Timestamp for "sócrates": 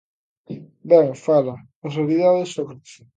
2.53-2.93